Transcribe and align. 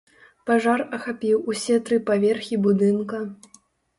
Пажар 0.49 0.81
ахапіў 0.97 1.43
усе 1.53 1.77
тры 1.89 1.99
паверхі 2.09 2.55
будынка. 2.65 3.21